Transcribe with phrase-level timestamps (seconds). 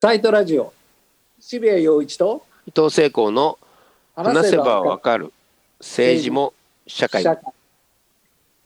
[0.00, 0.72] サイトラジオ。
[1.40, 2.44] 渋谷陽一と。
[2.66, 3.58] 伊藤聖光の
[4.14, 5.32] 話せばわかる。
[5.80, 6.54] 政治も
[6.86, 7.24] 社会。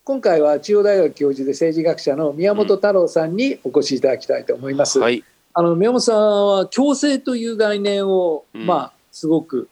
[0.04, 4.98] 今回は中央大学教授で政治学者の宮本太郎さんにお越しいただきたいと思います。
[4.98, 5.24] はい。
[5.54, 8.67] あの宮本さんは共生という概念を、うん。
[8.67, 9.71] まあすごく、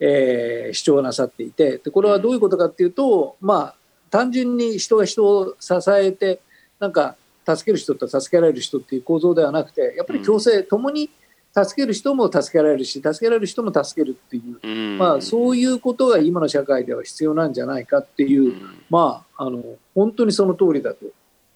[0.00, 3.74] えー主張なさっていてでこれはどういうことかっていうと、まあ
[4.10, 6.40] 単純に人が人を支えて
[6.78, 11.10] なんか助ける人と助けられる人っていう構造ではなくてやっぱり共生、共に
[11.52, 14.98] 助ける人も助けられるし助けられる人も助けるっていう、うん。
[14.98, 18.54] まあ、そういうことが今の社会では必要なんじゃないかっていう、
[18.88, 19.62] まああの
[19.94, 21.06] 本当にその通りだと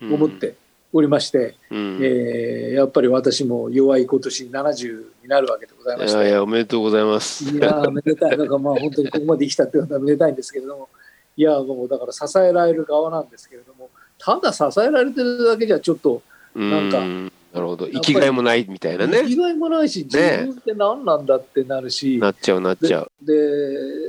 [0.02, 0.56] 思って
[0.92, 6.18] おりまして、うん、えーやっぱり私も弱い今年70になるわけでございまして。
[6.18, 7.44] いやいやおめでとうございます。
[7.44, 8.36] いやーめでたい。
[8.36, 10.88] なんかまあ本当にここまで生きたっていうのはめでたいんですけれども。
[11.36, 13.90] いやもうだから支えられる側なんですけれども
[14.24, 16.22] ただ支えられてるだけじゃちょっと
[16.54, 17.00] なんか
[17.54, 17.86] なるほど。
[17.86, 19.18] 生きがいもないみたいなね。
[19.22, 23.10] 生きがいもないし自分って何なんだってなるし、なっちゃうなっちゃう。
[23.22, 23.32] で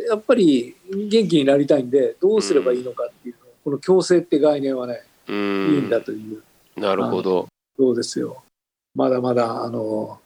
[0.10, 6.42] やっぱり元気になりたいんでどうすればいいのかっていうの、この共生って概念はねういいんんだという。
[6.76, 7.48] なるほど。
[7.78, 8.42] そうですよ。
[8.96, 10.20] まだまだ、あの、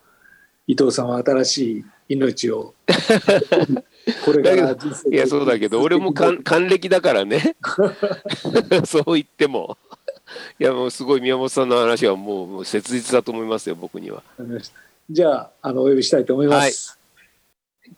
[0.67, 2.73] 伊藤さんは新しい命を、
[4.25, 7.55] これから人生いやそうだけど俺も 還暦だからね。
[8.85, 9.77] そう言っても。
[10.59, 14.21] いやもうすごい宮本さんの話はもうもう切実だと思いますよ僕には。
[15.09, 16.99] じゃあ、あの、お呼びしたいと思います。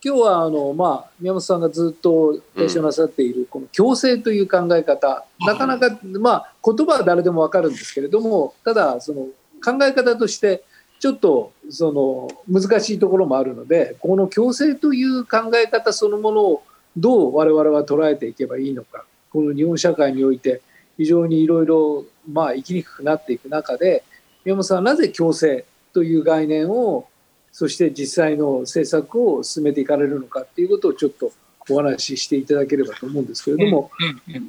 [0.03, 9.27] 今日は、あの、まあ、宮本さんがずっと提唱なさっている、この共生という考え方、なかなか、まあ、言葉は誰でもわかるんですけれども、ただ、その、
[9.63, 10.63] 考え方として、
[11.01, 16.63] ちょっと、その、難しいところもあるので、この共生という考え方そのものを、
[16.95, 20.61] どう我々は捉えていけばいいのか、この日本社会において、
[20.97, 24.03] 非常にいろいろ、まあ、生きにくくなっていく中で、
[24.45, 27.07] 宮本さんはなぜ共生という概念を
[27.51, 31.31] そして実際の政策を進めていかれるのかっていうことをちょっと
[31.69, 33.91] お話ししていただければと思うんですけれども、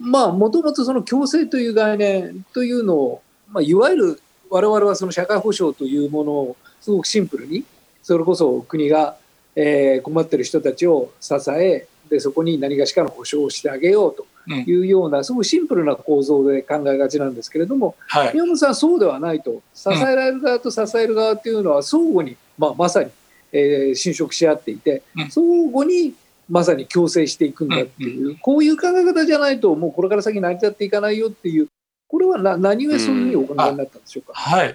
[0.01, 4.21] まあもともとその共生という概念というのを、まあ、いわゆる
[4.53, 7.65] 我々はその社会保障というものをすごくシンプルに
[8.03, 9.17] それこそ国が、
[9.57, 14.65] えー困ってる人たちを支えでそこに何がしかの保障をしてあげようとうん。
[14.67, 18.35] いうようなすごくシンプルな構造で考えがちなんですけれどもはい。
[18.35, 19.63] 宮本さんはそうではないと。
[19.73, 23.11] 支えられる側と支える側っていうのは相互に、まあ、まさに、
[23.53, 25.31] えー侵食し合っていて、うん。
[25.31, 26.13] 相互に
[26.51, 31.69] まさに共生していくんだっていう、こういう考え方じゃないともうこれから先成り立っていかないよっていう
[32.13, 34.35] これはな何故そういうふうにお考えになったんでしょうか？
[34.35, 34.75] はい。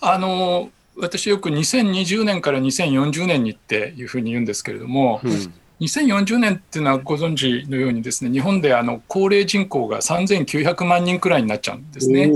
[0.00, 5.54] あの私よく2020年から2040年にっていうふうに言うんですけれどもうん。
[5.80, 12.32] 2040年っていうのはご存知のようにですね日本であの高齢人口が3900万人くらいになっちゃうんですね。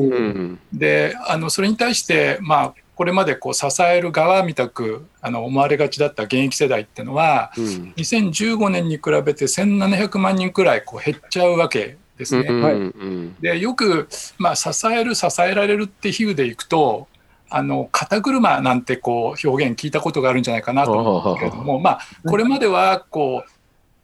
[0.72, 7.64] であのそれに対して、まあ、これまでこう支える側みたくあの思われがちだった現役世代っていうのはうん。
[7.96, 12.46] 2015年に比べて1700万人くらいこう減っちゃうわけですね。
[12.48, 17.08] うんはいうんでよく、まあ、支える支えられるって比喩でいくと
[17.50, 20.92] あの肩車なんてこう表現聞いたことがあるんじゃないかなと。
[20.92, 23.50] 思うんですけれども、まあ、これまではこう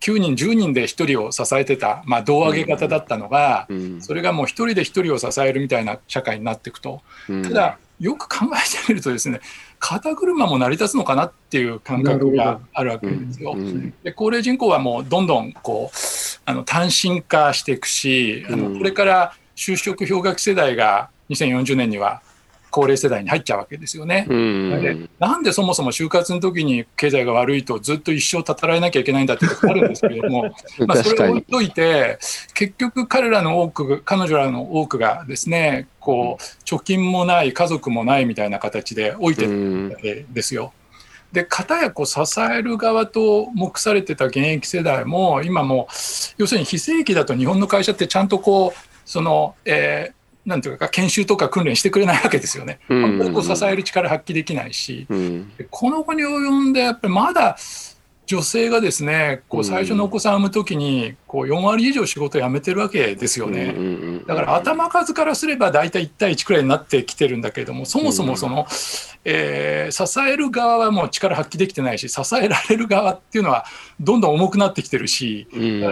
[0.01, 7.03] 9人10人で1人を支えてた、まあ、胴上げ型だったのが、うんそれがもう1人で1人を支えるみたいな社会になっていくと。
[7.29, 7.43] うん。
[7.43, 9.41] ただよく考えてみるとですね
[9.81, 13.55] 肩車も成り立つのかなっていう感覚があるわけですよ。
[13.57, 13.95] うん。
[14.03, 15.97] で高齢人口はもうどんどんこう
[16.49, 22.23] あの単身化していくし、あうんのこれから就職氷河期世代が2040年には
[22.71, 24.27] 高齢世代に入っちゃうわけですよね。
[25.19, 30.45] なんでそもそも就活の時に経済が悪いとずっと一生たたられなきゃいけないんだってことがあるんですけれども
[30.89, 32.19] まあそれを置いといて
[32.55, 40.73] 結局彼らの多く彼女らの多くがですねこう貯金もない家族もないみたいな形で老いてうんるわけですよ。
[41.33, 45.95] で片やこう支える側と目されてた現役世代も今もう
[46.39, 50.19] 要するに非正規だと日本の会社ってちゃんとこうその、えー
[50.49, 52.81] なんていうか研修とか訓練してくれないわけですよね。
[52.89, 53.05] うん。
[53.05, 55.57] あん支える力発揮できないし、うん。
[55.59, 57.59] でこの後に及んでやっぱりまだ
[58.29, 63.75] 女性がですねこう最初のお子さんを産む時にこう4割以上仕事を辞めてるわけですよね。
[64.27, 68.67] だから頭数からすれば大体1対1くらいになってきてるんだけれどもそもそもその、
[69.25, 73.65] えー支える側はもう力発揮できてないし支えられる側っていうのは
[73.99, 75.49] どんどん重くなってきてるし、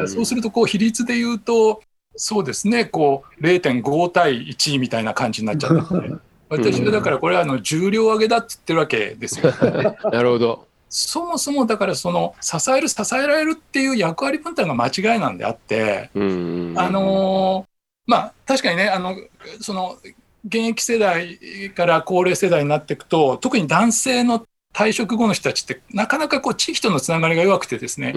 [0.06, 1.81] そうするとこう比率で言うと
[2.17, 5.94] そうですねこう0.5対1みたいな感じになっちゃって、
[6.50, 9.53] 私はだからこれはあの重量上げだって言ってるわけですよ。
[10.12, 17.77] なるほどそもそもだからその支える支えられるっていう役割分担が間違いなんであって、うんあのー
[18.09, 19.17] まあ確かにねあの
[19.61, 19.99] その
[20.44, 21.38] 現役世代
[21.75, 28.12] から高齢世代になっていくと特に男性の退職後の人たちってなかなかこう地域とのつながりが弱くてですね、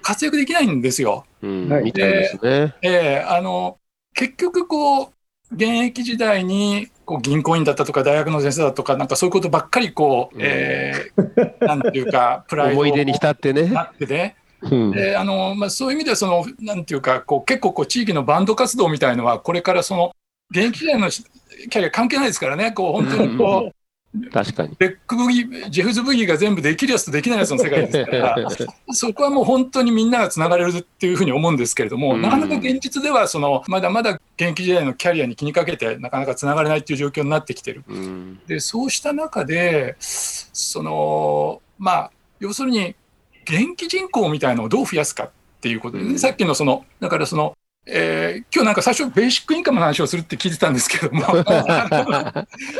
[0.00, 1.26] 活躍できないんですよ。
[1.42, 1.46] う
[2.08, 2.74] ですね。
[2.82, 3.78] ええあの
[4.14, 5.12] 結局こう
[5.52, 13.64] 現役時代にこう銀行員だったとか大学の先生だとかなんかそういうことばっかりこう、うんえー なんていうかプライド思い出に浸ってね。
[13.64, 20.12] なってねうんであの、まあ、そういう意味ではそのなんていうかこう結構こう地域のバンド活動みたいのはこれからその
[20.50, 23.74] 現役時代のキャリア関係ないですからねこう本当にこう。
[24.32, 24.76] 確かに。
[24.78, 28.36] ベックブギー、ジェフズブギーが全部できるやつとできないやつの世界ですから、
[28.94, 37.82] そこはもう本当にみんながつながれるっていうふうに思うんですけれども、うんなかなか現実ではその、まだまだ現役時代のキャリアに気にかけて、なかなかつながれないっていう状況になってきてる。
[37.88, 42.94] うんで、そうした中で、その、まあ、要するに、
[43.44, 47.54] 元気人口みたいのをどう増やすかっていうことで、うんさっきのその、だからその、
[47.86, 51.24] えー今日なんか最初、ベーシックインカムの話をするって聞いてたんですけども、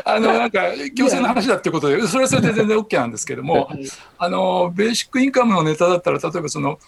[0.05, 3.69] あのなんか行政の話だってことで、それはそれで全然 OK なんですけども、
[4.17, 6.79] あのベーシックインカムのネタだったら、例えばその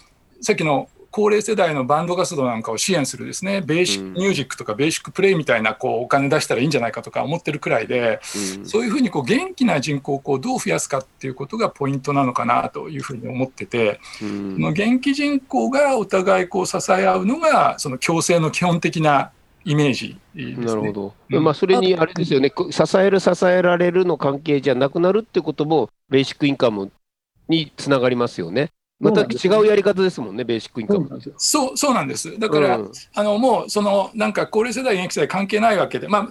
[0.42, 8.20] さっきの高齢世代のバンド活動なんかを支援するですね、ベーシックミュージックとかベーシックプレイみたいなこうお金出したらいいんじゃないかとか思ってるくらいで、
[8.64, 19.32] そういうふうにこう元気な人口をこうどう増やすかっていうことがポイントなのかなというふうに思ってて、うんその元気人口がお互いこう支え合うのが、その共生の基本的な
[19.68, 20.56] イメージね。
[20.66, 21.14] なるほど。
[21.30, 26.92] うんまあ、それにあれですよね、こ支える、支えられるの関係じゃなくなるってことも、ベーシックインカム
[27.50, 28.72] につながりますよね。
[29.00, 31.08] また違うやり方ですもんね、ベーシックインカム。
[31.10, 31.34] そう。
[31.38, 32.40] そうそうなんです。
[32.40, 36.30] だから、うんあのもうそのなんか高齢世代、現役世代関係ないわけで、まあ、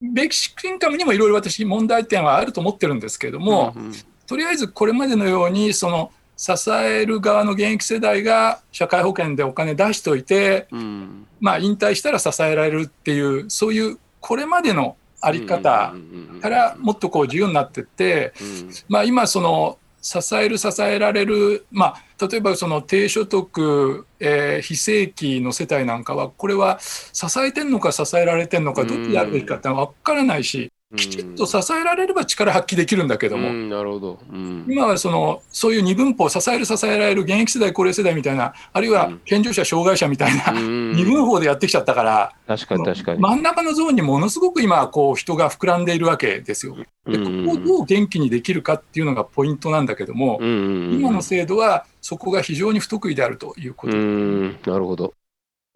[0.00, 3.92] ベーシックインカムにもいろいろ私、問題点はあると思ってるんですけれども、うん
[4.26, 15.94] とりあえずこれまでのように、その支える側の現役世代が社会保険でお金出しておいて、うんまあ、引退したら支えられるっていう、そういうこれまでのあり方
[16.40, 19.78] からもっとこう自由になってって、うんまあ、今その
[20.08, 34.18] 支える支えられる、まあ、例えばその低所得、えー非正規の世帯なんかはこれは支えてんのか支えられてんのかどっちでやるべきかって分からないしきちっと支えられれば力発揮できるんだけども、うんなるほど。
[34.30, 43.20] うん今はそのそういう二分法支える支えられる現役世代高齢世代みたいなあるいは健常者障害者みたいな、うん二分法でやってきちゃったから、確かに確かに。
[43.20, 46.76] 真ん中のゾーンにものすごく今こう人が膨らんでいるわけですよ。
[47.06, 53.96] でここをどう元気にできるかっていうのがポイントなんだけども、今の制度はそこが非常に不得意であるということ。
[53.96, 55.12] うんなるほど。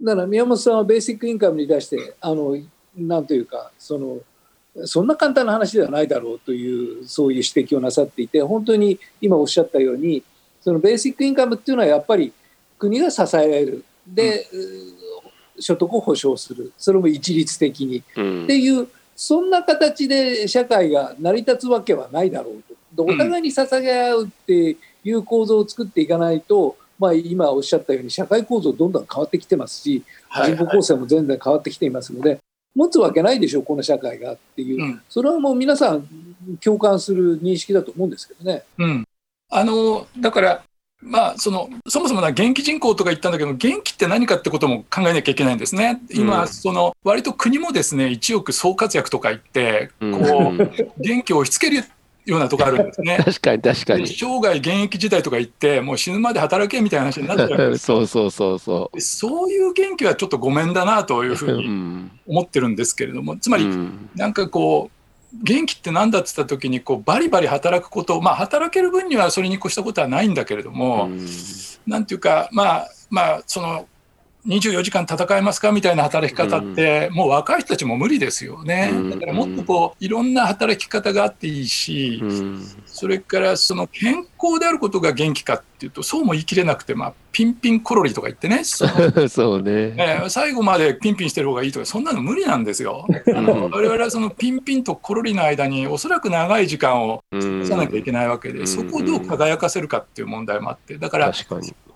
[0.03, 2.57] だから宮本さんはベーシックインカムに対してあの
[2.97, 4.19] なんというかその
[4.85, 10.23] そんな簡単な話ではないだろうというそういう指摘をなさっていて本当に今おっしゃったように
[10.63, 12.33] そのベーシックインカムっていうのはやっぱり
[12.79, 13.85] 国が支えられる。
[14.07, 14.47] で、
[15.61, 16.73] 所得を保障する。
[16.77, 18.03] それも一律的に。
[18.17, 18.45] うん。
[18.45, 22.63] っていうそんな形で社会が成り立つわけはないだろう
[22.95, 23.05] と。
[23.07, 30.55] でお互いに捧げ合うっていう構造を作っていかないと、まあ、今おっしゃったように社会構造どんどん変わってきてますしはい。
[30.55, 32.41] 人口構成も全然変わってきていますので、
[32.75, 35.03] 持つわけないでしょこの社会がっていう、うん。
[35.09, 36.09] それはもう皆さん
[36.63, 38.65] 共感する認識だと思うんですけどね。
[38.79, 39.05] うん、
[39.51, 40.63] あのだから、
[41.01, 46.01] まあ、そのそもそもな元気人口とか言ったんだけど元気って何かってことも考えなきゃいけないんですね。
[46.11, 46.49] 今、うん。
[46.49, 50.13] その割と国もですね一億総活躍とか言ってうん。
[50.13, 51.85] こう元気を押し付ける
[52.25, 53.19] ようなとこあるんですね。
[53.25, 54.05] 確かに確かに。
[54.05, 61.55] で生涯現役時代とか言ってもう死ぬまで働けみたいな話になっちゃう そうそうそうそでそういう元気はちょっとごめんだなというふう。
[61.55, 65.03] うにうん思ってるんですけれどもつまりうんなんかこう
[65.43, 71.27] 元気って何だって言った時にこうバリバリ働くことまあ働ける分にはそれに越したことはないんだけれども、うん
[71.87, 73.87] なんていうかまあまあその
[74.47, 79.11] 24時間戦えますかみたいな働き方って、もう若い人たちも無理ですよね、うん。
[79.11, 82.67] だからもっとこういろんな働き方があっていいし、うん。
[82.87, 89.95] それからその健康であることが元気かっていうとそうも言い切れなくて、まあ、ピンピンコロリとか言ってね そうね。
[89.97, 93.07] えー最後までピンピンしてる方がいいとかそんなの無理なんですよ。
[93.35, 101.33] あの我々はそのピンピンとコロリの間におそらく長い時間をうん出さなきゃいけないわけで、うんそこをどう輝かせるかっていう問題もあってだから。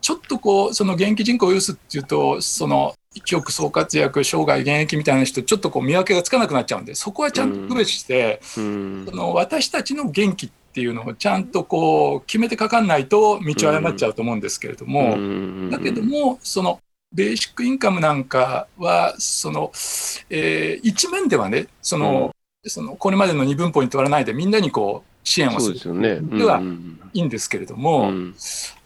[0.06, 16.80] ちょっとこうその現役人口を有すっていうとその一億総活躍生涯現役みたいな人ちょっとこう見分けがつかなくなっちゃうんでそこはちゃんと区別して、うんその私たちの元気っていうのをちゃんとこう決めてかかんないと道を誤っちゃうと思うんですけれども、うんだけどもその
[17.12, 19.70] ベーシックインカムなんかはその、
[20.28, 22.34] えー一面ではねその、
[22.66, 25.70] そのこれまでの二分法にとらないでみんなにこう支援をそする。
[25.70, 26.20] うですよね。
[26.38, 28.34] ではうんいいんですけれどうも、ん。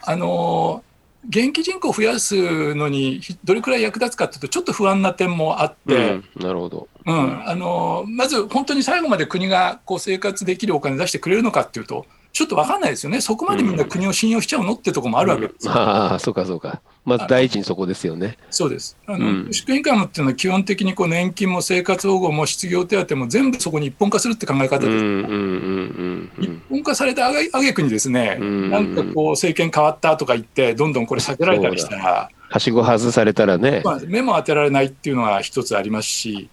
[0.02, 0.84] あの
[1.28, 6.88] 元気人口を増やすのにひどれくらい役立つかというとちょっと不安な点もあって、うんなるほど。
[7.10, 15.72] うん、あのまず本当に最後まで国がこう生活できるお金出してくれるのかっていうと、ちょっと分かんないですよね、そこまでみんな国を信用しちゃうのってとこもあるわけですよ。
[15.72, 16.80] ああ、そうかそうか。
[17.04, 18.36] まず第一にそこですよね。
[18.50, 18.96] そうです。
[19.06, 24.88] あの、うんベーシックインカムっていうのは基本的にこう年金も生活保護も失業手当も全部そこに一本化するって考え方です。
[24.88, 26.62] うんうんうんうんう一ん。
[26.68, 33.82] 本化されたあげあげくにですね、うんなんかこう政権変わったとか言ってどんどんこれ避けられたりしたら、はしご外されたらね。
[33.84, 36.48] まあ、目も当てられないっていうのが一つありますし、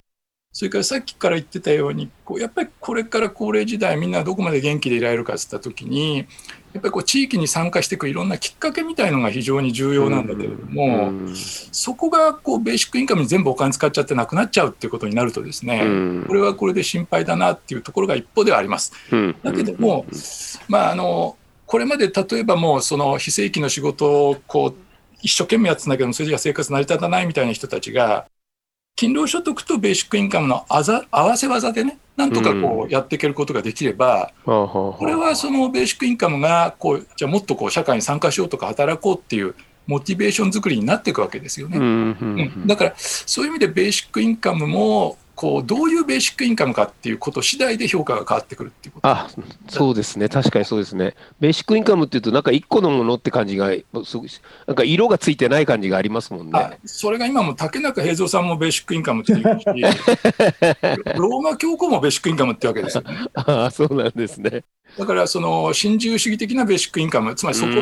[0.57, 6.25] それからさっきから言ってたように、こうやっぱりこれから高齢時代、みんなどこまで元気でいられるかって言ったときに、やっ
[6.81, 11.35] ぱりこう地域に参加していくいろんなきっかけみたいのが非常に重要なんだけれども、うん。
[11.35, 16.25] そこがこうベーシックインカムに全部お金使っちゃってなくなっちゃうっていうことになるとですね、うん。
[16.27, 18.93] これはこれで心配だなっていうところが一方ではあります。
[19.11, 19.35] うん。
[19.43, 20.07] だけども、
[20.69, 21.37] まあ、あの
[21.67, 24.75] これまで例えばもうその非正規の仕事をこう
[25.21, 28.25] 一生懸命やってたんだけどもそれじゃ生活成り立たないみたいな人たちが
[28.97, 39.53] 勤労所得とベーシックインカムのあざ合わせ技でねなんとかこうやっていけることができれば、ここれはそのベーシックインカムがこうじゃあもっとこう社会に参加しようとか働こうっていう
[39.85, 41.77] モチベーション作りになっていくわけですよね。
[41.77, 42.67] うんうんうん。
[42.67, 49.07] だからそういう意味でベーシックインカムもこうどういうベーシックインカムかっていうこと次第で評価が変わってくるっていうこと。
[49.07, 49.29] あ
[49.69, 51.13] そうですね、確かにそうですね。
[51.39, 53.75] ベーシックインカムっていうと、なんか一個のものって感じが、な
[54.73, 56.79] んか色がついてない感じがありますもんあね。
[56.85, 59.45] それが今も竹中平蔵さんもベーシックインカムっていうし、
[61.15, 63.15] ローマ教皇もベーシックインカムってわけですよね。
[63.35, 64.63] ああ、そうなんですね。
[64.97, 67.81] だからその新自由主義的なベーシックインカム、つまりそこで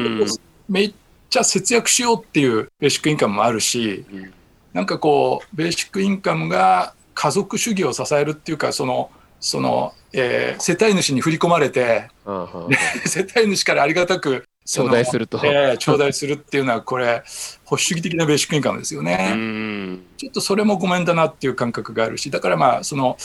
[0.67, 0.93] めっ
[1.29, 4.33] ちゃ節約しようっていうベーシックインカムもあるし、うん
[4.75, 12.69] なんかこうベーシックインカムが家族主義を支えるっていうかそのその、えー世帯主に振り込まれてああは
[13.05, 15.39] 世帯主からありがたくそ頂の戴すると。
[15.43, 17.23] えー頂戴するっていうのはこれ
[17.65, 19.31] 保守主義的なベーシックインカムですよね。
[19.33, 23.17] うんちょっとそれもごめんだなっていう感覚があるし、だからまあ、その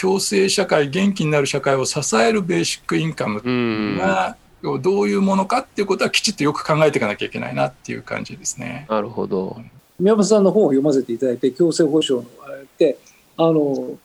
[0.00, 4.36] 共生社会、元気になる社会を支えるベーシックインカムうんが
[4.80, 8.86] どういうものかっていうことはきちっとよく考えていかなきゃいけないなっていう感じですね。
[8.88, 9.60] なるほど。
[10.00, 12.96] 宮本さんの本を読ませていただいて強制保障のあれって
[13.38, 13.96] あの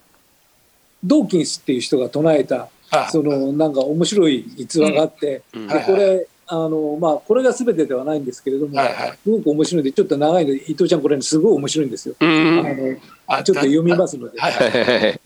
[1.03, 5.67] ドーキンスっていう人が唱えたあそのなんか面白い逸話があって、うん。
[5.67, 9.17] でこれあのまあこれが全てではないんですけれども、はいはい。
[9.23, 12.15] すごく面白いんでちょっと長いので伊藤ちゃんこれすごい面白いんですよ。
[12.19, 12.63] あうん。
[12.63, 12.97] の
[13.27, 14.39] あちょっと読みますので。
[14.39, 15.21] はいはい。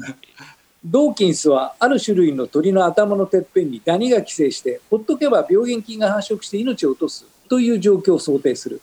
[0.86, 8.80] ドーキンスはある種類の鳥の頭のてっぺんにダニが寄生してほっとけば病原菌が繁殖して命を落とすという状況を想定する。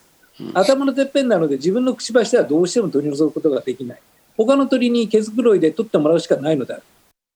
[0.53, 4.01] 頭のてっぺんなので自分のくちばしではどうしても取り除くことができない
[4.37, 6.83] 他の鳥に毛づくろいで取ってもらうしかないのである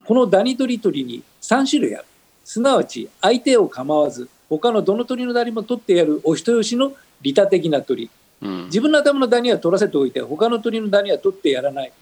[0.08, 2.04] このダニ取り鳥に3種類ある。
[2.42, 8.08] すなわち相手を構わず他のどの鳥のダニも取ってやるお人よしの利他的な鳥。
[8.40, 8.64] うん。
[8.64, 11.92] 自分の頭のダニは取らせておいて他の鳥のダニは取ってやらない。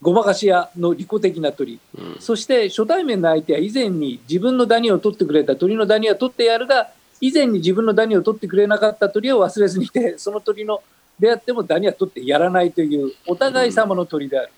[0.00, 1.78] ごまかし屋の利己的な鳥。
[1.98, 2.16] うん。
[2.18, 6.88] そして初対面の相手は以前に自分のダニを取ってくれた鳥のダニは取ってやるが
[7.20, 10.82] 以前に自分のダニを取ってくれなかった鳥を忘れずにいてその鳥の
[11.18, 14.52] 出会ってもダニは取ってやらないというお互い様の鳥である。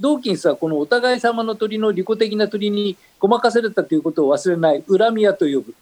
[0.00, 5.74] ドーキンスはこのお互い様の鳥の利己的な鳥にごまかされたということを忘れない恨み屋と呼ぶ。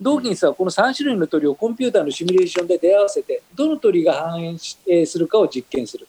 [0.00, 6.06] ドーキンスはこの3種類の鳥をコンピューターのシミュレーションで出会わせてどの鳥が繁栄しえーするかを実験する。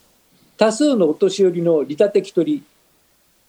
[0.57, 2.61] 多数のお年寄りの利他的鳥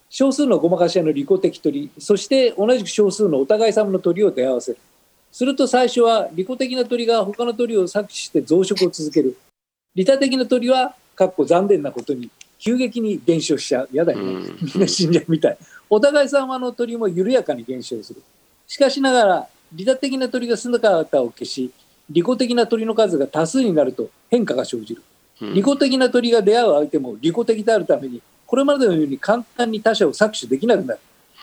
[0.09, 4.79] 少数のごまかし屋の利己的鳥そして同じく少数のお互い様の鳥を出会わせる
[5.33, 9.37] すると最初は利己的な鳥が他の鳥を搾取して増殖を続ける
[9.95, 13.89] 利他的な鳥はかっこ残念なことに急激に減少しちゃう。
[13.93, 14.59] やだよね、うん。
[14.63, 15.59] みんな死んじゃうみたい。
[15.89, 18.23] お互い様の鳥も緩やかに減少する。
[18.67, 21.73] しかしながら利他的な鳥が姿を消し
[22.09, 25.03] 利己的な鳥の数が多数になると変化が生じる。
[25.41, 25.55] うん。
[25.55, 31.01] 利己的な鳥が出会う相手も利己的であるためにこれまでのように簡単に他者を搾取できなくなる。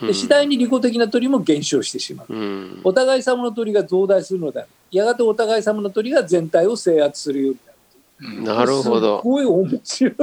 [0.08, 2.34] で次第に利己的な鳥も減少してしまう。
[2.34, 2.82] うん。
[2.84, 4.70] お互い様の鳥が増大するのである。
[4.92, 7.63] やがてお互い様の鳥が全体を制圧するようになる。
[7.72, 7.76] うん
[8.20, 9.24] なるほどす。
[9.24, 10.14] ごい面白い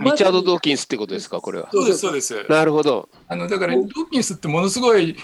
[0.00, 1.68] リチャード・ドーキンスってことですか、これは。
[1.72, 2.46] そうです、そうです。
[2.48, 3.08] なるほど。
[3.26, 5.16] あのだから、ドーキンスってものすごい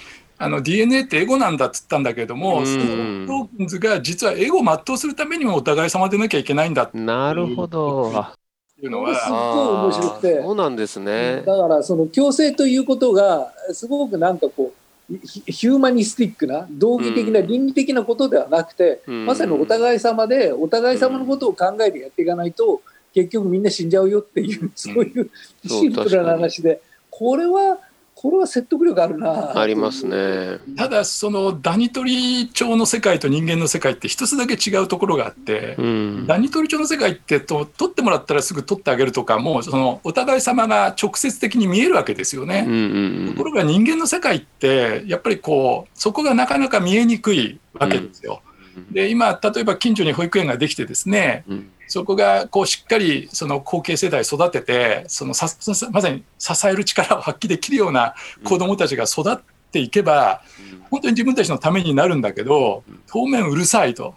[0.42, 8.10] あの DNA ってエゴなんだっつったんだけども、うんそのドーキンズが実はエゴを全うするためにもお互い様でなきゃいけないんだってなるほど。
[8.14, 8.34] あ
[8.82, 11.42] いうのこれすっは、ごい面白くてそうなんですね。
[11.46, 14.79] だからその共生ということがすごくなんかこう
[15.24, 17.46] ヒヒューマニスティックな道義的なうん。
[17.46, 19.26] 倫理的なことではなくて、うん。
[19.26, 25.30] まさにお互い様でお互い様のことを考えてやっていかないと、結局みんな死んじゃうよっていうそういう
[25.66, 27.78] シンプルな話でこれは
[28.20, 30.58] これは説得力あるなありますね。
[30.76, 36.26] ただそのダニトリ町の世界と人間の世界って一つだけ違うところがあって、うん。
[36.26, 42.66] ダニトリ町の世界ってと取ってもらったらすぐ取ってあげるとかもうそのお互い様が直接的に見えるわけですよね。
[42.68, 48.42] うんうんところが人間の世界ってやっぱりこうそこがなかなか見えにくいわけですよ。
[48.90, 51.70] で今例えば近所に保育園ができてですねうん。
[51.90, 59.38] そこがこうしっかりその後継世代育ててそのささまさに支える力を発揮できるような子どもたちが育っ
[59.72, 60.40] ていけば
[60.88, 64.14] 本当に自分たちのためになるんだけど当面うるさいと。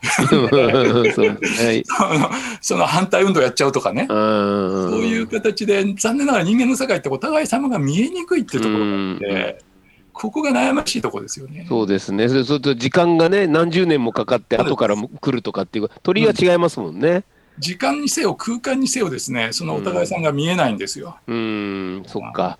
[2.61, 4.05] その反対運動やっちゃうとかね。
[4.07, 9.63] そそういう形で残念ながら人間の世界ってお互い様が見えにくいっていうところがあって
[10.13, 11.65] ここが悩ましいところですよね。
[11.67, 12.29] そうですね。
[12.29, 17.23] それと時間がね、何十年もかかって後からも来るとかっていう、鳥は違いますもんね。
[17.59, 21.17] 時間にせよ空間にせよですねそのお互いさんが見えないんですよ。
[21.27, 22.57] うん、そっか。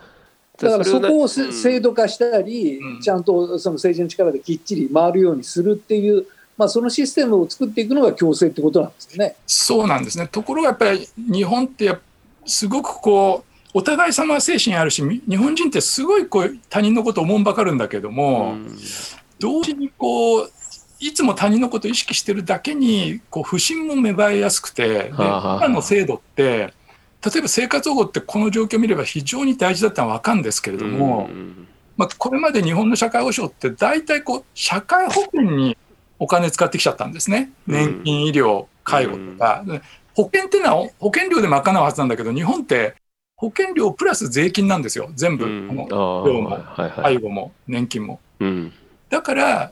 [0.57, 6.25] だからそこを制度化したり、うんちゃんとその政治の力できっちり回るようにするっていう、
[6.57, 9.35] まあ、そのシステムを作っていくのが共生ってことなんですよね。
[9.47, 10.27] そうなんですね。
[10.27, 11.97] ところがやっぱり日本って
[12.45, 18.77] すごくこうお互い様精神あるしみ日本人ってすごいこう他人のことを思んばかるんだけども、うん
[19.39, 20.51] 同時にこう
[21.07, 26.74] いつも他人のことを意識してるだけにこう不信も芽生えやすくて今の制度って
[27.24, 31.67] 例えば生活保護ってこの状況を見れば非常に大事だったのは分かるんですけれども、うん。
[31.95, 35.77] まあ、これまで日本の社会保障って大体こう社会保険に
[36.19, 37.51] お金使ってきちゃったんですね。
[37.67, 39.81] 年金医療介護とか、で
[40.15, 42.95] 保険っていうのは保険料で賄うはずなんだけど日本って
[43.36, 45.10] 保険料プラス税金なんですよ。
[45.15, 45.69] 全部、うん。
[45.69, 47.01] あのあ病も。
[47.01, 48.19] 介護も年金も。
[48.39, 48.74] うん。
[49.10, 49.72] だから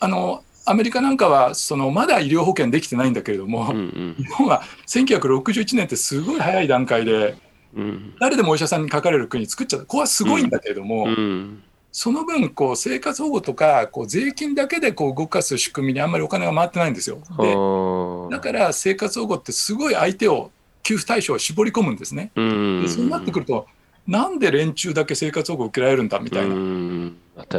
[0.00, 4.14] あのアメリカなんかはそのまだ医療保険できてないんだけれども、うんうん。
[4.18, 7.36] 日本は1961年ってすごい早い段階で
[7.74, 8.14] うん。
[8.20, 9.86] 誰でもお医者さんにかかれる国作っちゃった。
[9.86, 11.62] ここはすごいんだけれども、うん。
[11.92, 17.18] その分こう生活保護とかこう税金だけでこう動かす仕組みにあんまりお金が回ってないんですよ。
[17.38, 20.50] であだから生活保護ってすごい相手を
[20.82, 22.32] 給付対象を絞り込むんですね。
[22.34, 22.82] うん。
[22.82, 23.66] でそうなってくると
[24.06, 26.54] なんで連中だけ生活保護を受けられるんだみたいな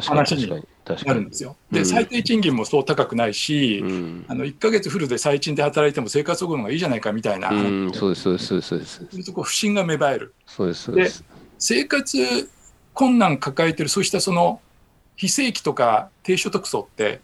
[0.02, 1.56] 話になるんですよ。
[1.72, 1.86] でうん。
[1.86, 4.26] 最低賃金もそう高くないし、うん。
[4.28, 8.96] あの1ヶ月フルで最賃で働いても生活保護の方がいいじゃないかみたいな、うんそうですそうですそうですそうです。
[8.98, 10.36] そういうとこ不信が芽生える。
[10.46, 11.24] そうですそうです。
[11.58, 12.50] 生活
[12.94, 14.62] 困難抱えてるそうしたその
[15.16, 17.22] 非正規とか低所得層って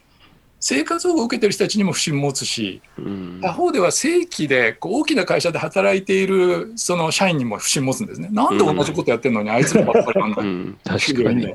[0.61, 3.39] 生活保護を受けてる人たちにも不信持つしうん。
[3.41, 8.29] 他方では正規でこう大きな会社で働いているその社員にも不信持つんですね。
[8.31, 10.41] なんで同じことやってるのにあいつらばっかりなんだ。
[10.43, 10.77] うん。
[10.85, 11.53] 確かに。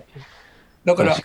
[0.84, 1.16] だから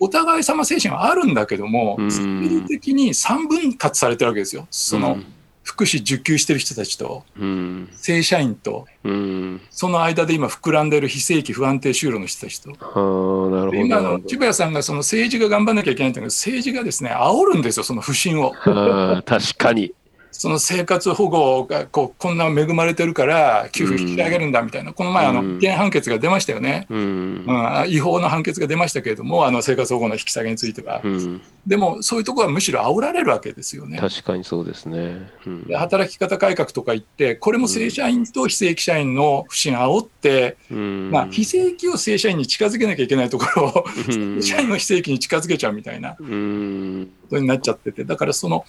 [0.00, 2.10] お互い様精神はあるんだけどもうん。
[2.10, 4.68] スピリ的に三分割されてるわけですよ。
[4.70, 5.18] その
[5.64, 12.70] 福祉受給してる人たちとうん正社員とうんその間で今膨らんでる非正規不安定就労の人たちと。
[12.70, 18.52] はあなるほどで今の千葉さんがその政治が頑張んなきゃいけないんだけど政治がですね煽るんですよその不信を。
[18.52, 19.92] はあ確かに
[20.36, 25.56] その生活保護がこうこんな恵まれてるから給付引き上げるんだみたいな、この前あのうん。
[25.58, 27.44] 違憲判決が出ましたよね、うん。
[27.46, 31.42] うん、違法の判決が出ましたけれどもあの生活保護の引き下げについては、うん。
[31.66, 33.98] でもそういうところはむしろ煽られるわけですよね。
[33.98, 35.30] 確かにそうですね。
[35.46, 35.64] うん。
[35.68, 41.10] で働き方改革とか言ってこれも正社員と非正規社員の不信煽って、うん。
[41.12, 44.42] まあ、非正規を正社員に近づけなきゃいけないところをうん。
[44.42, 47.10] 正 社員を非正規に近づけちゃうみたいなうん。
[47.22, 48.64] ことになっちゃっててだからその、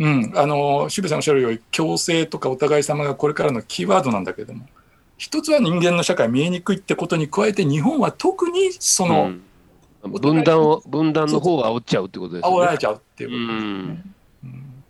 [0.00, 4.66] うん、あの渋谷さんおっしゃるように共生とかお互い様がこれからのキーワードなんだけども
[5.18, 9.42] 一つは人間の社会見えにくいってことに加えて日本は特にその、うん。
[10.02, 12.56] 分断を分断の方を煽っちゃうってことですね。
[12.56, 13.82] 煽られちゃうっていううことですね。
[13.82, 14.14] ん。
[14.44, 14.84] うん。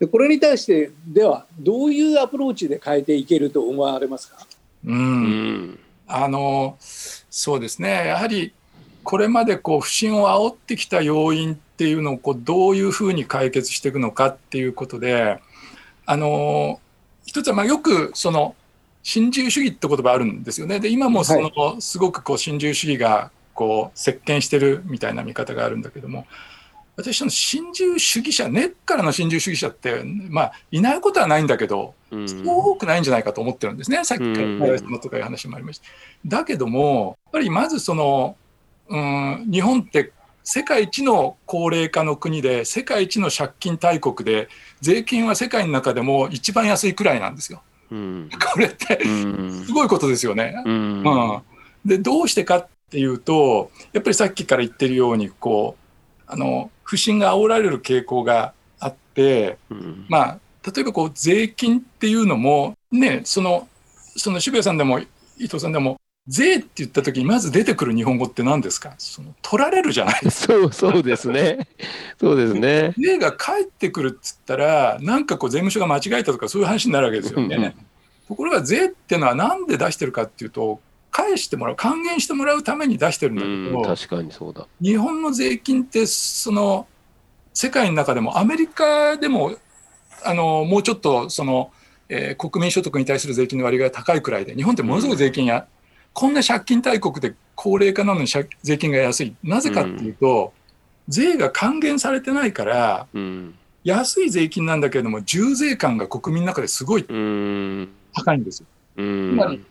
[0.00, 4.38] でこれに対してではどういうアプローチで変えていけると思われますか？
[4.86, 5.78] ううんん。
[6.06, 8.06] あのそうですね。
[8.06, 8.54] やはり
[9.02, 15.40] これまでこう不信を煽ってきた要因っていうのをこうどういうふうに解決していくのかっていうことで
[16.06, 16.80] あの
[17.26, 18.54] 一つはまあよくその
[19.02, 20.80] 新自由主義って言葉あるんですよね。
[20.80, 26.26] で今もその、すごくこう新自由主義がこう席巻してるみたいな見方があるんだけども
[26.96, 32.28] 私の新自由主義者根っからの新自由主義者ってまあいないことはないんだけどうん。
[32.28, 34.58] そう多くないんじゃないかと思ってるんですね、さっきからうん。
[34.60, 35.84] 小林様とかいう話もありました。
[36.26, 38.36] だけども、やっぱりまずその、
[38.88, 40.12] うん、日本って
[40.44, 44.48] 世界一の高齢化の国で、世界一の借金大国で、
[44.82, 47.62] 税金は世界の中でも一番安いくらいなんですよ。
[47.90, 50.62] うん これってうんすごいことですよね。
[50.64, 51.42] うんうん、
[51.84, 59.58] でどうしてかっていうとやっぱりさっきから言ってるようにこうあの不信が煽られる傾向があって。
[59.70, 60.38] うんまあ、
[60.74, 63.68] 例えばこう税金っていうのも、ね、その
[64.16, 65.06] その渋谷さんでも伊
[65.46, 68.94] 藤さんでも税って言った時にまず出てくる日本語って何ですか？
[68.98, 70.54] その取られるじゃないですか。
[70.54, 71.66] そうそうですね。
[72.18, 72.94] そうですね。
[72.98, 77.56] 税が返ってくるっつったらなんかこう税務署が間違えたとかそういう話になるわけですよね。
[77.56, 77.74] うんうん
[78.26, 84.66] ところが税っていうのはなんで出してるかっていうと返してもらう還元してもらうために出してるんだけうん、ど、確かにそうだ。
[84.80, 86.86] 日本の税金ってその
[87.52, 89.54] 世界の中でもアメリカでも
[90.22, 91.70] あのもうちょっとその、
[92.08, 95.66] えー国民所得に対する税金の割合が高いくらいで日本ってものすごい税金や、
[96.14, 100.54] こんな借金大国で高齢化なのに借税金が安いなぜかっていうと、
[101.08, 103.54] 税が還元されてないからうん。
[103.84, 107.88] 安い税金なんだけれども重税感が国民の中ですごいうん。
[108.14, 108.66] 高いんですよ。
[108.96, 109.30] うん。
[109.32, 109.62] つまり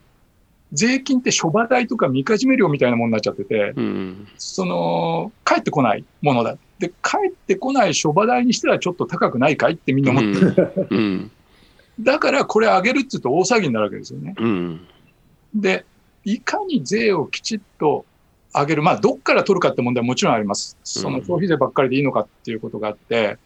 [0.73, 4.27] 税金って諸場代とかみかじめ料みたいなものになっちゃってて、うん。
[4.37, 6.57] その、帰ってこないものだ。
[6.79, 10.87] で、帰ってこない諸場代にしたらちょっと高くないかいってみんな思ってる。
[10.89, 11.31] うん。
[11.99, 14.33] だからこれ上げるって言うと大騒ぎになるわけですよね。
[14.37, 14.87] うん。
[15.53, 15.85] で、
[16.25, 18.05] いかに税をきちっと
[18.53, 18.83] 上げる。
[18.83, 20.77] まあ、どっから取るかって問題はもちろんあります。
[20.83, 23.37] その消費税ばっかりでいいのかっていうことがあって、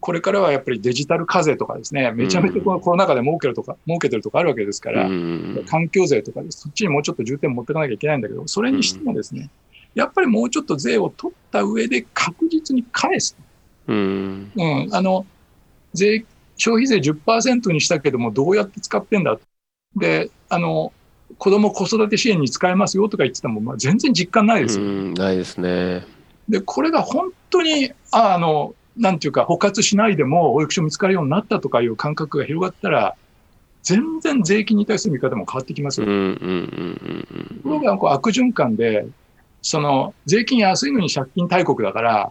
[0.00, 5.64] これからはやっぱりデジタル課税とかですね、めちゃめちゃこのコロナ禍で儲けるとか、儲けてるとかあるわけですから、うん。
[5.66, 9.50] 環境税とかです、そっちにもうちょっと重点持っていかなきゃいけないんだけど、それにしてもですね、
[9.94, 13.36] やっぱりもうちょっと税を取った上で確実に返す。
[13.88, 14.52] うん。
[14.56, 15.26] うん、あの、
[15.92, 16.24] 税、
[16.56, 19.38] 消費税10%にしたけども、どうやって使ってんだ
[19.96, 20.92] で、あの、
[21.40, 24.84] 子供子育て支援に使えますよとか言ってても、まあ、全然実感ないですよ。
[24.84, 25.14] うん。
[25.14, 26.04] ないですね。
[26.50, 33.16] で、これが本当に、ああの、なんていうか、捕獲しないでも保育所見つかるようになったとかいう感覚が広がったら、
[33.82, 36.06] 全然税金に対する見方も変わってきますよ。
[36.08, 36.12] うん。
[36.12, 36.28] うん。
[36.28, 37.56] うん。
[37.62, 39.06] ところがこう悪循環で、
[39.62, 42.30] その税金安いのに借金大国だから、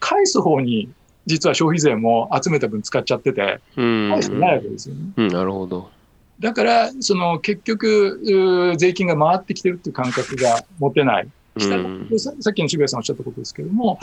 [0.00, 0.90] 返す方に
[1.24, 4.10] 実は消費税も集めた分使っちゃってて、うん。
[4.10, 5.00] 返してないわけですよね。
[5.16, 5.28] うん。
[5.28, 5.90] なるほど。
[6.40, 11.28] だから、その結局、税金が回ってきてるっていう感覚が持てない。
[11.58, 13.98] ささっきの渋谷さんおっしゃったことですけども、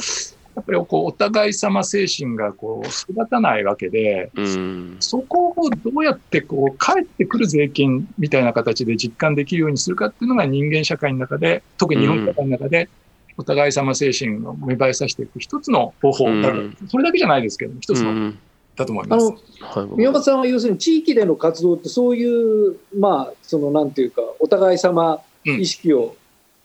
[0.56, 4.98] やっぱりこうお互い様精神がこう育たないわけで、うん。
[5.00, 12.90] そこをどうやってこう返ってくる税金みたいな形で実感できるようにするかっていうのが人間社会の中で、特に日本社会の中で、
[13.38, 18.40] お互い様精神を芽生えさせていく一つの方法だ、うんそれだけじゃないですけど、一つのうん
[18.78, 19.34] だと思います。
[19.62, 19.98] あのはい。
[19.98, 26.16] 宮本さんは要するに地域での活動ってそういうまあそのなんていうかお互い様意識を、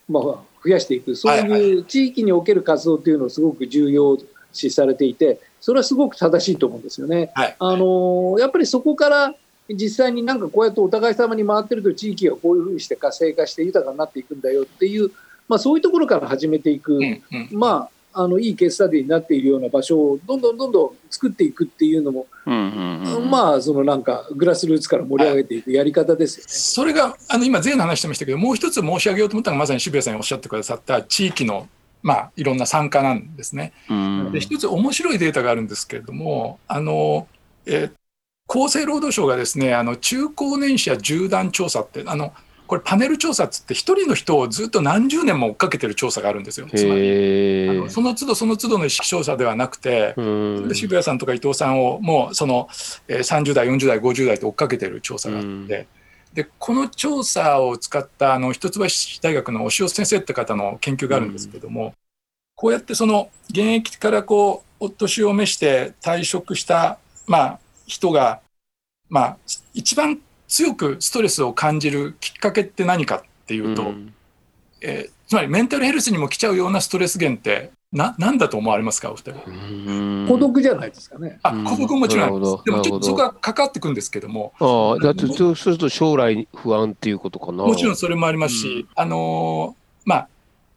[0.08, 0.22] まあ
[0.64, 1.16] 増やしていく。
[1.16, 1.50] そうはい。
[1.50, 4.16] いう地域における活動っていうのをすごく重要
[4.52, 7.32] 視されていてそれはすごく正しいと思うんですよね。
[7.34, 7.56] はい。
[7.58, 9.34] あのやっぱりそこから
[9.68, 15.10] 実際になんかこうやってお互い様に回ってると地域がこういうふうにして活性化して豊かになっていくんだよっていう、
[15.48, 17.48] まあ、そういうところから始めていく、うんうん。
[17.52, 23.30] まああのいいケーススタディになっているような場所をどんどんどんどん作っていくっていうのもうんうんうん。
[23.30, 26.48] まあそのなんかグラスルーツから盛り上げていくやり方ですよね。
[26.48, 31.68] それが、あの、今、税の話してましたけど、もう一つ申し上げようと思ったのが、まさに渋谷さんにおっしゃってくださった地域の、
[32.02, 33.72] まあ、いろんな参加なんですね。
[33.88, 37.26] うんで、一つ面白いデータがあるんですけれども、あの、
[37.66, 37.92] えー
[38.48, 42.34] 厚生労働省がですね、あの、中高年者縦断調査って、あの、
[42.72, 46.66] これパネル調査っつって、一人の人をずっと何十年も追っかけてる調査があるんですよ。
[46.74, 47.90] つまり、あの。
[47.90, 52.70] その都度その都度の意識調査ではなくて、うんで渋谷さんとか伊藤さんをもうその、
[53.08, 55.86] えー30代40代50代と追っかけてる調査があって、うんで
[56.58, 58.80] この調査を使ったあの一橋
[59.20, 61.92] 大学の押尾先生って方の研究があるんですけども、
[62.54, 68.40] こうやってその現役からこうお年を召して退職した、まあ、人が、
[69.10, 69.36] まあ、
[69.74, 70.22] 一番
[70.52, 74.14] 強くストレスを感じるきっかけって何かっていうと、うん
[74.82, 81.38] えーつまりメンタルヘルスにも来ちゃうようなストレス源ってな何だと思われますかお二人孤独じゃないですかね。
[81.42, 82.50] あ、うん孤独ももちろんあります。
[82.50, 87.64] なるほどでもちょっとそこなはかかってくんですけども、ああ、だってそうすると将来不安っていうことかな。
[87.64, 90.28] もちろんそれもありますし、あのーまあ、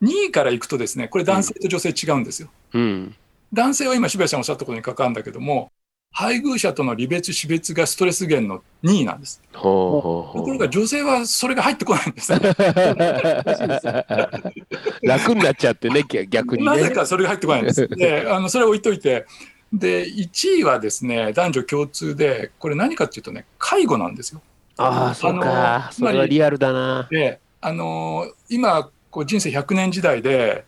[0.02, 2.48] 2位からいくとですね、これ男性と女性違うんですよ。
[2.74, 3.16] うん。
[3.52, 5.70] 男性は今渋谷さんおっしゃったことに関わるんだけども、
[6.18, 9.42] 配偶者との離別死別がストレス源の2位なんです。
[9.54, 10.44] ほうほうほう。
[10.44, 12.40] ところが女性はそれが入ってこないんですね。
[15.04, 16.92] 楽になっちゃってね、逆逆になぜね。
[16.92, 17.86] かそれが入ってこないんです。
[17.90, 19.26] で、あのそれは置いといて、
[19.74, 24.42] で、1位はですね、男女共通で、これ何かっていうとね、介護なんですよ。
[24.78, 25.84] ああ、そうあか。
[25.88, 27.10] のそれはリアルだな。
[27.12, 30.66] で、あの今、こう人生100年時代で、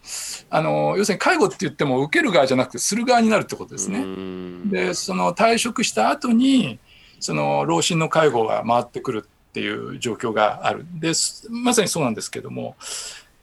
[0.49, 3.99] あの要するに介護って言っても受ける側じゃなくてする側になるってことですうね。
[4.05, 6.79] んで、その退職した後に、
[7.19, 10.85] その老人の介護が回ってくるっていう状況がある。
[10.93, 12.77] ですまさにそうなんですけども、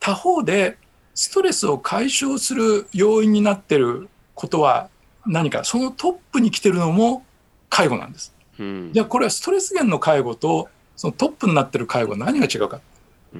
[0.00, 0.78] 他方で
[1.14, 4.88] ストレスを解消する要因になってることは
[5.26, 7.26] 何か、そのトップに来てるのも
[7.68, 8.34] 介護なんです。
[8.58, 12.80] うんじゃあこれはストレス源の介護とそのトップになってる介護何が違うか。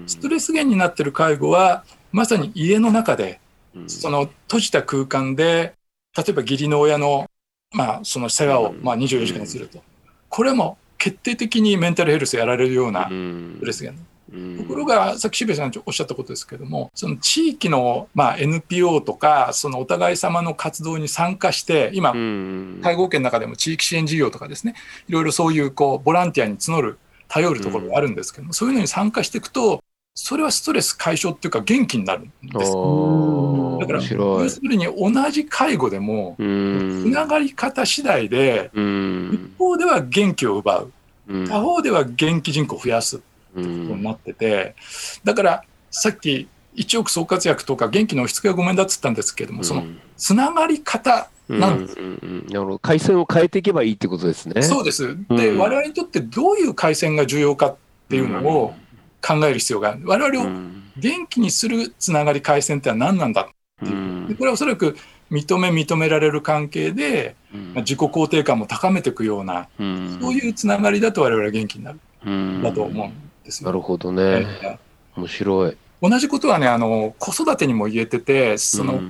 [0.07, 3.41] ストレス源になってる介護は、まさに家の中で、
[3.75, 3.91] うん。
[3.91, 5.75] その閉じた空間で、
[6.17, 7.29] 例えば義理の親の、
[7.73, 9.83] まあ、その世話を、まあ、24時間すると。
[10.29, 13.55] これも決定的にメンタルヘルスやられるようなうん。
[13.57, 14.05] ストレス源。
[14.33, 14.59] うん。
[14.59, 22.81] ところが、さっき渋谷さんおっしゃったことですけども、その地域の、まあ、NPO とか、そのお互い様の活動に参加して、今う、ん。
[22.83, 24.75] 介護保険の中でも地域支援事業とかですね、
[25.09, 26.99] いろいろそういうこうボランティアに募る、
[27.35, 29.83] 頼るところがあるんですけども、そういうのに参加していくと、
[30.15, 32.31] それはストレス解消っていうか元気になるんで
[32.65, 32.71] す。
[33.81, 37.03] だから、要するに同じ介護でも、うん。
[37.03, 39.51] つながり方次第で、うん。
[39.53, 40.93] 一方では元気を奪う、
[41.27, 41.49] うん。
[41.49, 44.77] 他方では元気人口を増やすうことになってて、
[45.25, 49.85] だからさっき一億総活躍とか元気の押し付けはごめんだっつったんですけども、その
[50.17, 51.99] つながり方なんです。
[51.99, 54.63] うんうん回線を変えていけばいいってことですね。
[54.63, 55.17] そうです。
[55.31, 57.77] で、うん我々にとってどういう回線が重要かっ
[58.09, 58.75] ていうのを
[59.21, 60.01] 考える必要がある。
[60.05, 63.49] 我々をうん元気にするつながり回線ってのは何なんだ
[63.83, 64.97] うんでこれはおそらく
[65.31, 73.13] 認め認められる関係で、まあ自己肯定感も高めていくような、うんそういうつながりだと我々は元気になるうんんだと思うん
[73.45, 73.71] ですよ。
[73.71, 74.47] なるほどえね。
[74.63, 74.79] え
[75.17, 75.77] 面白い。
[76.07, 79.09] 同じことはねあの子育てにも言えててその、うん。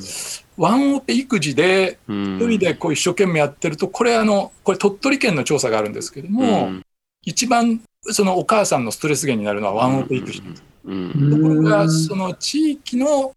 [0.57, 2.37] ワンオペ育児でうん。
[2.37, 6.83] 一人でこう一生懸命やってるとこれあのこれ鳥取県の調査があるんですけども、うん。
[7.22, 10.52] 一番そのお母さんのストレス源になるのはワンオペ育児とこ
[11.48, 13.35] ろがその地域の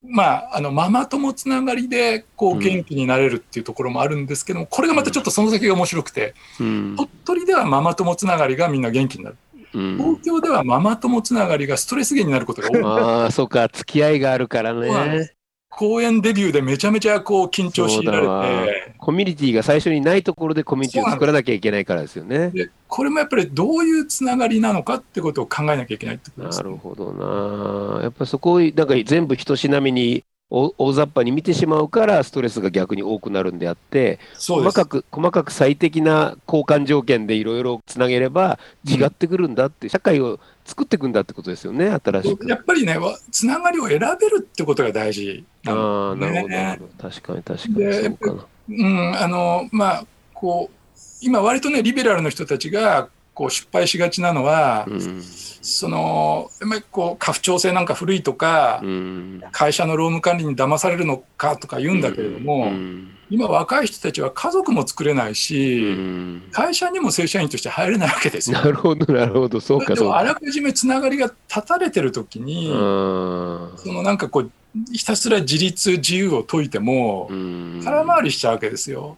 [0.00, 6.96] まあ、あのママ友つながりでこう元気になれるっていうところもあるんですけども、これがまたちょっとその先が面白くて、うん。
[6.96, 9.36] 鳥取ではママ友つながりがみんな元気になる。
[9.74, 12.82] うん東京ではママ友つながりがストレス源になることが多い。
[12.84, 15.32] ああ、そうか、付き合いがあるからね。
[15.70, 22.50] 公演デビューでめちゃめちゃこう緊張しられて、コミュニティが最初にないところでコミュニティを作らなきゃいけないからですよね。
[22.50, 28.02] でこれもやっぱりどういうつながりなのかってことを考えなきゃいけないってことですね、なるほどな。
[28.02, 42.48] やっぱそこをなんか全部一しなみに大大雑把に見てしまうからストレスが逆に多くなるんであって、細かく細かく最適な交換条件でいろいろつなげれば違ってくるんだって、社会を作っていくんだってことですよね、新しく。
[42.48, 47.10] やっぱりね、わつながりを選べるってことが大事なあのあ、なるほどなるほど。
[47.10, 48.46] 確かに確かにでそうかな。
[48.70, 53.08] うん、あの、まあ、こう、今割とね、リベラルの人たちが、
[53.38, 55.22] こう、失敗しがちなのは、うん。
[55.22, 59.42] その、やっぱりこう、家父長制なんか古いとか、うん。
[59.52, 63.14] 会社の労務管理に騙されるのかとか言うんだけれども、うん。
[63.30, 66.48] 今若い人たちは家族も作れないうし、ん。
[66.50, 68.58] 会社にも正社員として入れないわけですよ。
[68.58, 70.24] なるほど、なるほど、そうか、でもあ。
[70.24, 73.72] らかじめつながりが断たれてる時に、うん。
[73.76, 74.50] そのなんかこう
[74.92, 77.80] ひたすら自立自由を解いてもうん。
[77.84, 79.16] 空回りしちゃうわけですよ。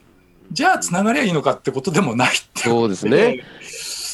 [0.51, 2.63] じゃあつながりゃいいのかってことでもないって。
[2.63, 3.43] そうですね。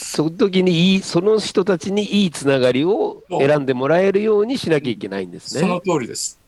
[0.08, 5.62] その時にいい、その人たちにいいつながりを選んでもらえるようにしなきゃいけないんですね。
[5.62, 6.40] その通りです。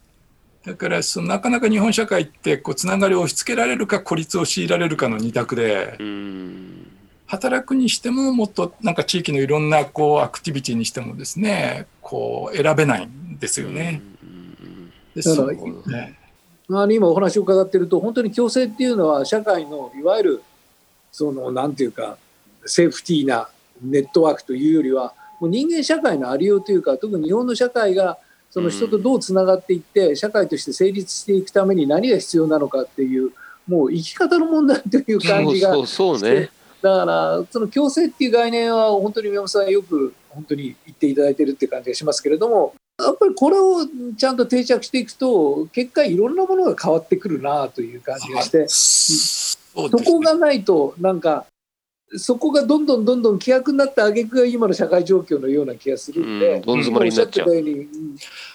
[0.65, 6.87] だからそのなかなか日本社会ってこうつながりを押し付けられるか孤立を強いられるかの二択でうん
[7.27, 14.01] 働くにしてももっとなんか地域のいろんなこうアクティビティにしてもですねこう選べないんですよね。
[15.15, 16.17] でだからそうね
[16.69, 20.43] あの今お話を伺ってると本当に共生っていうのは社会のいわゆる
[21.11, 22.17] そのなんていうか
[22.65, 23.49] セーフティーな
[23.81, 28.17] ネットワークというよりはもう人間社会のありようというか特に日本の社会が
[28.49, 33.31] その人とどうつながっていって社会として成立していくために何が必要なのかっていう
[33.67, 36.49] もう生き方の問題という感じがそうね。
[36.81, 43.85] だからその共生っていう概念は本当に宮本さんよく本当に言っていただいてるって感じがしますけれどもやっぱりこれを
[44.17, 51.45] ちゃんと定着していくと結果いろんなものが変わってくるなという感じがしてそこがないとなんか
[52.17, 57.49] そこがどんどんどんどん規約になった挙句が今の社会状況のような気がするんで、うんどん詰まりになっちゃう。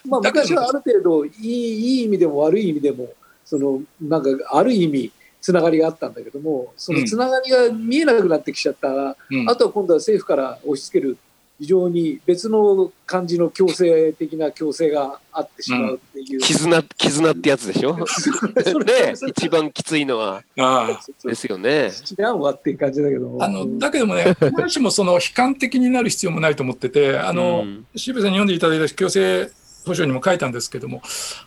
[0.09, 3.09] まあ、昔はある程度いいいい意味でも悪い意味でも
[3.45, 8.89] そのなんかある意味つながりがあったんだけどもそのつながりが見えなくなってきちゃった。
[8.93, 9.49] ら、うん。
[9.49, 11.17] あとは今度は政府から押し付ける
[11.61, 16.41] 非常に別の感じの強制的な強制があってしまうっていう。
[16.41, 17.97] 絆、絆ってやつでしょ？
[18.85, 20.43] ね一番きついのは。
[20.59, 21.91] ああですよね。
[21.93, 29.51] 知らんわっていう感じだけどあのだけどもね、必ずしもその悲観的になる必要もないと思ってて、あの、うん渋谷さんに読んでいただいた強制
[29.87, 31.03] 保障にも書いたんですけども、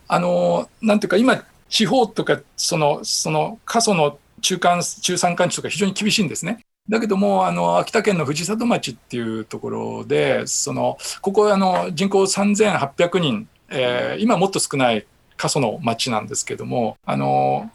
[0.08, 6.60] あの、なんていうか、今、地方とか、その、その、過疎の中間、中山間地とか非常に厳しいんですね。
[6.90, 17.70] だけども、あの、秋田県の藤里町っていうところで、その、ここ、あの、人口3800人、えー今もっと少ない過疎の町なんですけども、あの、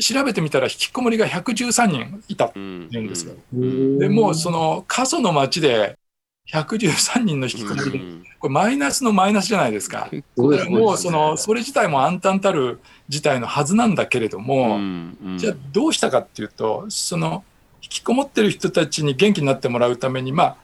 [0.00, 3.34] 調べてみたら引きこもりが113人いたうん言うんですよ。
[3.54, 3.98] うん。
[3.98, 5.96] でもうその過疎の町で
[6.52, 8.00] 113人の引きこもりで、
[8.38, 10.10] これマイナスのマイナスじゃないですか。
[10.36, 14.78] これもうそのそれ自体も暗淡たる事態のはずなんだけれども、
[15.36, 17.53] じゃあどうしたかっていうとその引
[17.94, 20.56] きこもってる人たちに元気になってもらうためにまあ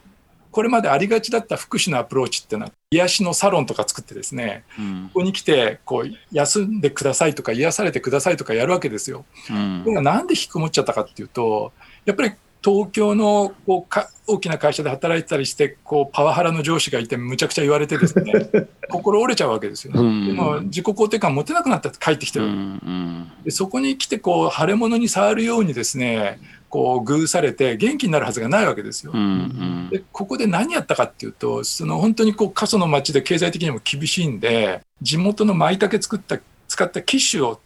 [0.50, 9.24] これまでありがちだった福祉のアプローチっていうのは癒しのサロンとか作ってですね、うん、ここに来てこう休んでくださいとか癒されてくださいとかやるわけですよ。
[9.48, 11.72] うん、これがなんで引きこもっちゃったかっていうと
[12.04, 12.32] やっぱり
[12.64, 18.32] 東京のこうか大きな会社で働いてたりしてこうパワハラの上司がいてむちゃくちゃ言われてですね
[18.90, 26.38] 心折れちゃうわけですよ、ね、うん、でも自己肯定感持てなくなったって帰ってきてる、うん、でそこに来てこう腫れ物に触るようにですね
[26.70, 29.12] こう偶されて元気になるはずがないわけですよ。
[29.12, 37.60] うんうん、でここで何やったかっていうとその本当にこう過疎の町で経済的にも厳しいんで地元の舞茸作った使ったキッシュを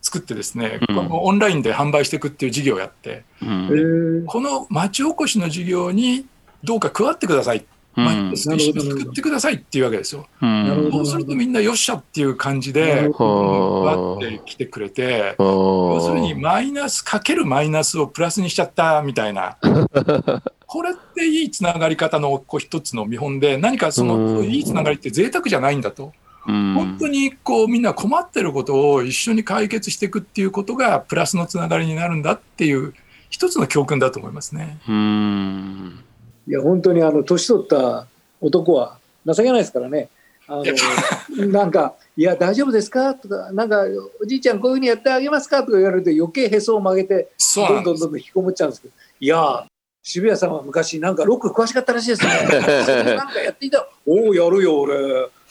[0.00, 6.26] 作ってですね、うん、このオンラインで販売していくっていう事業をやって、うん、この町おこしの事業に
[6.62, 7.60] どうか加わってください。
[7.60, 7.64] ま
[7.96, 10.26] あ、一緒に作ってくださいっていうわけですよ。
[10.40, 19.56] そうするとみんなよっしゃっていう感じでわって来てくれて要するにマイナスかけるマイナスをプラスにしちゃったみたいな。
[20.66, 26.12] これっていいつながり方のこう一つの見本で何かそのいいつながりって贅沢じゃないんだと。
[26.46, 32.94] 本当にこうみんな困ってることを一緒に解決していくっていうことがプラスのつながりになるんだっていう
[33.28, 34.78] 一つの教訓だと思いますね。
[34.88, 36.04] うん
[36.50, 38.08] いや本当にあの年取った
[38.40, 40.08] 男は情けないですからね。
[40.48, 43.84] あのなんか「いや大丈夫ですか?」とか「なんか
[44.20, 49.64] おじいちゃんこういうふうにやってあげますか?」とか言われると余計へそを曲げてどんどんどんどん引きこもっちゃうんですけど「いや
[50.02, 52.30] 渋谷さんは昔なんかロック詳しかったらしいですね。
[53.14, 54.96] なんかやっていたおおやるよ俺。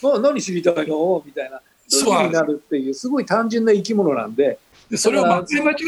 [0.04, 1.24] あ何知りたいの？
[1.26, 1.62] みたいな。
[1.88, 5.44] そうになるっていうすごい単純な生き物なんででそれを間違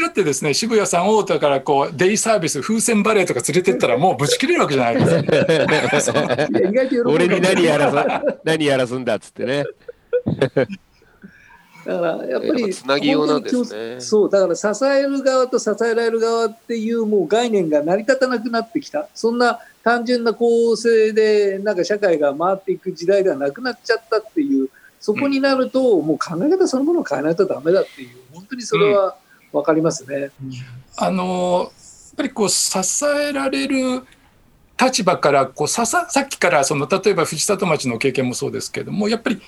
[0.08, 6.20] ってですね渋谷さんをだからこうデイサービス風船バレーとか連れてったらもうぶち切れるわけじゃないですか。
[7.06, 9.64] 俺に何やらす何やらすんだっつってね。
[11.84, 14.00] だからやっぱりつなぎようなんですね。
[14.00, 19.08] そうだから支える側と支えられる側っていうもう概念が成り立たなくなってきた。
[19.14, 24.68] そんな単純な構成でなんか社会が回っていく時代ではなくなっちゃったっていう。
[25.02, 29.16] そこになると、もう考え方そのものを変えないとダメだっていう本当にそれは
[29.52, 30.30] 分かりますね。
[30.40, 30.52] うん、
[30.96, 31.70] あのやっ
[32.16, 34.04] ぱりこう支えられる
[34.80, 39.42] 立場からこうさささっきからその例えば藤里町の経験もそうですけどもやっぱり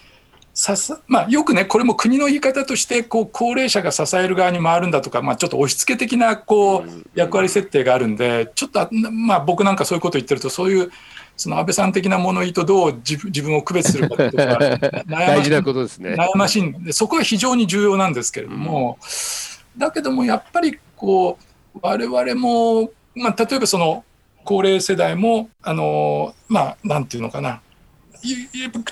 [0.54, 10.90] ささ、まあ、よくねこれも国の言い方としてこう高齢者が支える側に回るんだとか、まあ、ちょっと押し付け的なこう役割設定があるんでちょっと、まあ、僕なんかそういうこと言ってるとそういう
[11.37, 16.14] その安倍さん的な物言いとどう自分自分を区別するかとか 大事なことですね。
[16.14, 21.38] 悩ましいんでそこは非常に重要なんですけれども、うん、だけどもやっぱりこ
[21.75, 24.05] う我々も、まあ、例えばその
[24.44, 27.61] 高齢世代もあのまあなんていうのかな。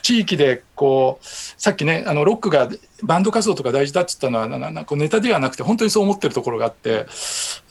[0.03, 2.69] 地域でこうさっきねあのロックが
[3.03, 7.07] バンド活動とか大事だっつったのはななネタではなくて本当にそう思ってるところがあって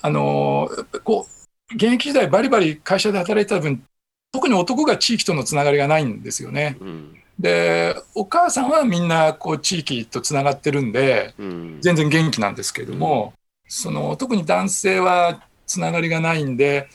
[0.02, 0.70] あの
[1.04, 3.84] こう現役時代バリバリ会社で働いてた分
[4.32, 6.78] 特に男が地域とのつながりがないんですよね。
[6.80, 13.34] うん、でお母さんはみんなこう地域とつながってるんで、うん、全然元気なんですけれども、
[13.68, 16.90] その特に男性はつながりがないんで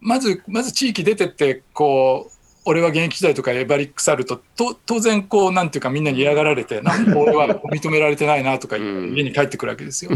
[0.00, 2.35] まずまず地域出てってこう
[2.68, 10.10] 俺は現役時代とかエバリックサルとと当然こうなんていうかみんなに嫌がられてなんか俺は認められてないなとか家に帰ってくるわけですよ。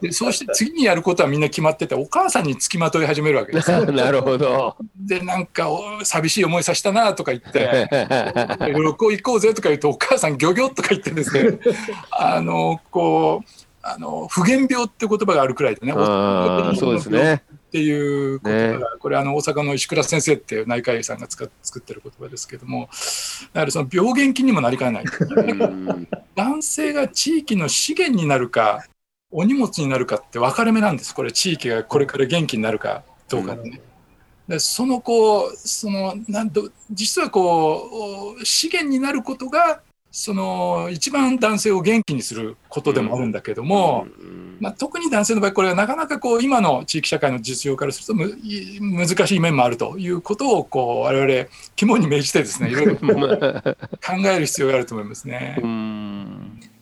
[0.00, 3.84] でそうして次にやることはみんな決まっててお母さんにつきまとい始めるわけですよ。
[3.92, 4.76] なるほど。
[4.96, 5.68] でなんか
[6.02, 7.86] 寂しい思いさせたなとか言って
[8.72, 11.58] 旅行行こうぜとか言うとお母さんギョギョとか言ってですね
[12.10, 15.92] あのこうあの不言病って言葉があるくらいでね。
[16.78, 17.42] そうですね。
[17.74, 22.88] っていう言葉が、ね、これあの大阪の石倉先生っていう内科医さんが作ってる言葉ですけども
[23.52, 25.04] やはりその病原菌にもなりかねない
[26.36, 28.86] 男性が地域の資源になるか
[29.32, 31.12] お荷物になるかって分かれ目なんです。
[31.12, 33.80] これ地域がこれから元気になるかどうかね。
[34.46, 39.82] でそのこうそのなんと実はこう資源になることが
[40.16, 44.06] その一番男性を元気にすることでもあるんだけども、
[44.60, 48.24] まあ、特に男性の場合これはなかなかこう今の地域社会の実情からすると
[48.80, 53.02] 難しい面もあるということをこう我々肝に銘じてですねいろいろ考
[54.26, 55.58] える必要があると思いますね。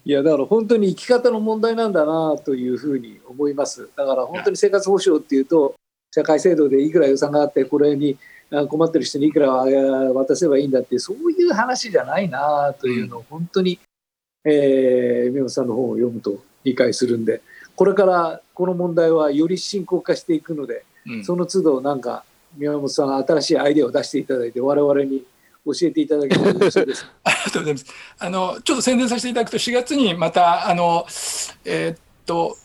[0.05, 3.89] いやだから本当に生き方の問題なんだなというふうに思います。
[3.97, 5.74] だから本当に生活保障っていうと
[6.14, 8.18] 社会制度でいくら予算があってこれに
[8.69, 13.79] 困ってる人にいくら渡せばいいんだってそういう話じゃないなというのを本当に、
[14.45, 17.41] えー、宮本さんの本を読むと理解するんで
[17.75, 22.25] これからこの問題はより深刻化していくので、うん、その都度なんか
[22.57, 25.25] 宮本さんが新しいアイデアを出していただいて我々に
[25.65, 27.07] 教えていただけると嬉しいです。
[27.25, 27.87] ありがとうございます。
[28.19, 31.07] あのちょっと宣伝させていただくと4月にまたあの
[31.65, 32.57] えーっと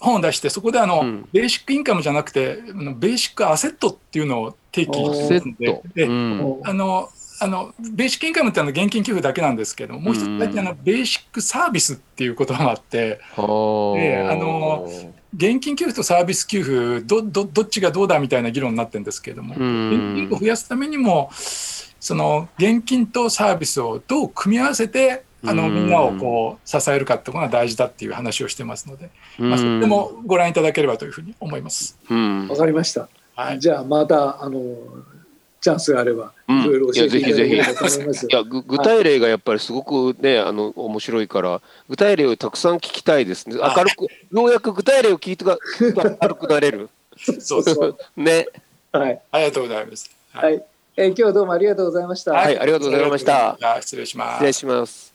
[0.00, 1.28] 本を出してそこであの、うん。
[1.32, 6.60] ベーシックインカムじゃなくてあのベーシックアセットっていうのを提起してでうん。
[6.64, 7.10] あの
[7.42, 14.86] あのベーシックインカムってあの現金給付だけなんですけどもう一つだけあのベーシックサービスっていう言葉があってはええあの
[15.34, 20.16] 現金給付とサービス給付どどどっちがどうだみたいな議論になってるんですけれども、うん。
[20.16, 25.74] 現金を増やすためにもその現金とサービスをどう組み合わせてあのうん。
[25.74, 31.98] みんなをこう支えるかってことが大事だっていう話をしてますので、まあ、そうんれもご覧いただければというふうに思います。
[32.08, 32.48] うん。
[32.48, 33.08] わかりました。
[33.34, 34.60] はい、じゃあまたあの
[35.62, 36.62] チャンスがあればうん。
[36.62, 38.26] いろいろ教えていただければと思います。
[38.26, 43.56] いやぐ具体例がやっぱりすごくねあの面白いから具体例をたくさん聞きたいですね。
[43.62, 45.58] あ明るくようやく具体例を聞いてが
[46.22, 46.90] 明るくなれる。
[47.16, 47.96] そうそう。
[48.16, 48.48] ね。
[48.92, 50.10] はい、ありがとうございます。
[50.32, 50.62] はい、
[50.96, 52.32] えー今日はどうもありがとうございました。
[52.32, 53.56] はいありがとうございました。
[53.80, 54.34] 失礼します。
[54.34, 55.09] 失礼します